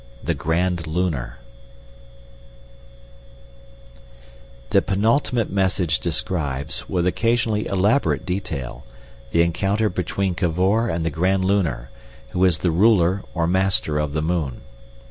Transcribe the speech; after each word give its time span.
The 0.23 0.33
Grand 0.33 0.87
Lunar 0.87 1.37
The 4.71 4.81
penultimate 4.81 5.51
message 5.51 5.99
describes, 5.99 6.89
with 6.89 7.05
occasionally 7.05 7.67
elaborate 7.67 8.25
detail, 8.25 8.83
the 9.29 9.43
encounter 9.43 9.89
between 9.89 10.33
Cavor 10.33 10.89
and 10.89 11.05
the 11.05 11.11
Grand 11.11 11.45
Lunar, 11.45 11.91
who 12.31 12.43
is 12.45 12.57
the 12.57 12.71
ruler 12.71 13.21
or 13.35 13.45
master 13.45 13.99
of 13.99 14.13
the 14.13 14.23
moon. 14.23 14.61